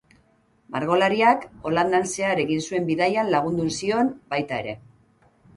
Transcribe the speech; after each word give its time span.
Margolariak 0.75 1.43
Holandan 1.71 2.09
zehar 2.13 2.41
egin 2.45 2.63
zuen 2.71 2.89
bidaian 2.89 3.29
lagundu 3.37 3.69
zion 3.77 4.11
baita 4.35 4.63
ere. 4.65 4.75